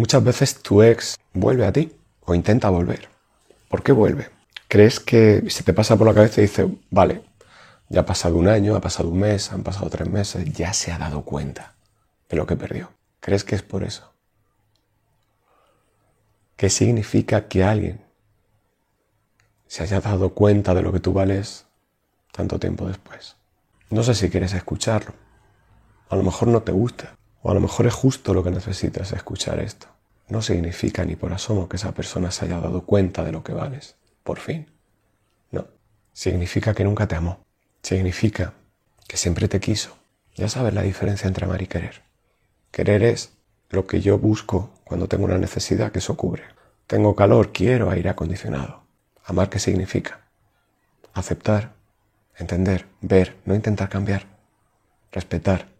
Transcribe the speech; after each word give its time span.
Muchas 0.00 0.24
veces 0.24 0.62
tu 0.62 0.82
ex 0.82 1.18
vuelve 1.34 1.66
a 1.66 1.72
ti 1.72 1.94
o 2.24 2.34
intenta 2.34 2.70
volver. 2.70 3.10
¿Por 3.68 3.82
qué 3.82 3.92
vuelve? 3.92 4.30
¿Crees 4.66 4.98
que 4.98 5.44
se 5.50 5.62
te 5.62 5.74
pasa 5.74 5.94
por 5.98 6.06
la 6.06 6.14
cabeza 6.14 6.40
y 6.40 6.44
dice, 6.44 6.74
vale, 6.90 7.20
ya 7.90 8.00
ha 8.00 8.06
pasado 8.06 8.36
un 8.36 8.48
año, 8.48 8.74
ha 8.74 8.80
pasado 8.80 9.10
un 9.10 9.18
mes, 9.18 9.52
han 9.52 9.62
pasado 9.62 9.90
tres 9.90 10.08
meses, 10.08 10.50
ya 10.54 10.72
se 10.72 10.90
ha 10.90 10.96
dado 10.96 11.20
cuenta 11.20 11.74
de 12.30 12.36
lo 12.38 12.46
que 12.46 12.56
perdió? 12.56 12.90
¿Crees 13.20 13.44
que 13.44 13.54
es 13.54 13.62
por 13.62 13.84
eso? 13.84 14.10
¿Qué 16.56 16.70
significa 16.70 17.46
que 17.46 17.62
alguien 17.62 18.00
se 19.66 19.82
haya 19.82 20.00
dado 20.00 20.30
cuenta 20.30 20.72
de 20.72 20.80
lo 20.80 20.94
que 20.94 21.00
tú 21.00 21.12
vales 21.12 21.66
tanto 22.32 22.58
tiempo 22.58 22.88
después? 22.88 23.36
No 23.90 24.02
sé 24.02 24.14
si 24.14 24.30
quieres 24.30 24.54
escucharlo. 24.54 25.12
A 26.08 26.16
lo 26.16 26.22
mejor 26.22 26.48
no 26.48 26.62
te 26.62 26.72
gusta. 26.72 27.19
O 27.42 27.50
a 27.50 27.54
lo 27.54 27.60
mejor 27.60 27.86
es 27.86 27.94
justo 27.94 28.34
lo 28.34 28.44
que 28.44 28.50
necesitas 28.50 29.12
escuchar 29.12 29.58
esto. 29.60 29.86
No 30.28 30.42
significa 30.42 31.04
ni 31.04 31.16
por 31.16 31.32
asomo 31.32 31.68
que 31.68 31.76
esa 31.76 31.92
persona 31.92 32.30
se 32.30 32.44
haya 32.44 32.60
dado 32.60 32.82
cuenta 32.82 33.24
de 33.24 33.32
lo 33.32 33.42
que 33.42 33.52
vales. 33.52 33.96
Por 34.22 34.38
fin. 34.38 34.66
No. 35.50 35.66
Significa 36.12 36.74
que 36.74 36.84
nunca 36.84 37.08
te 37.08 37.16
amó. 37.16 37.40
Significa 37.82 38.52
que 39.08 39.16
siempre 39.16 39.48
te 39.48 39.60
quiso. 39.60 39.96
Ya 40.34 40.48
sabes 40.48 40.74
la 40.74 40.82
diferencia 40.82 41.26
entre 41.26 41.46
amar 41.46 41.62
y 41.62 41.66
querer. 41.66 42.02
Querer 42.70 43.02
es 43.02 43.32
lo 43.70 43.86
que 43.86 44.00
yo 44.00 44.18
busco 44.18 44.70
cuando 44.84 45.08
tengo 45.08 45.24
una 45.24 45.38
necesidad 45.38 45.90
que 45.92 45.98
eso 45.98 46.16
cubre. 46.16 46.44
Tengo 46.86 47.16
calor, 47.16 47.52
quiero 47.52 47.90
aire 47.90 48.10
acondicionado. 48.10 48.82
Amar, 49.24 49.48
¿qué 49.48 49.58
significa? 49.58 50.20
Aceptar, 51.14 51.72
entender, 52.36 52.86
ver, 53.00 53.36
no 53.44 53.54
intentar 53.54 53.88
cambiar, 53.88 54.26
respetar, 55.12 55.70